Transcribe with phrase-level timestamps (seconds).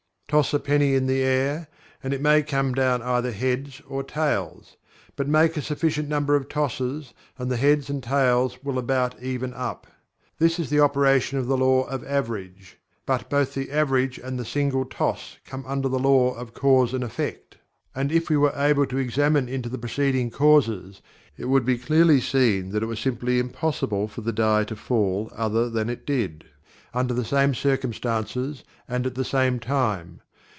[0.31, 1.67] Toss a penny in the air,
[2.01, 4.77] and it may come down either "heads" or "tails";
[5.17, 9.53] but make a sufficient number of tosses, and the heads and tails will about even
[9.53, 9.87] up.
[10.39, 12.77] This is the operation of the law of average.
[13.05, 17.03] But both the average and the single toss come under the Law of Cause and
[17.03, 17.57] Effect,
[17.93, 21.01] and if we were able to examine into the preceding causes,
[21.35, 25.29] it would be clearly seen that it was simply impossible for the die to fall
[25.35, 26.45] other than it did,
[26.93, 30.19] under the same circumstances and at the same time.